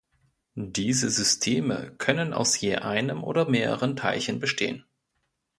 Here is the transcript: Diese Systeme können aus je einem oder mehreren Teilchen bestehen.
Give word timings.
Diese 0.55 1.11
Systeme 1.11 1.93
können 1.99 2.33
aus 2.33 2.59
je 2.59 2.77
einem 2.77 3.23
oder 3.23 3.47
mehreren 3.47 3.95
Teilchen 3.95 4.39
bestehen. 4.39 4.83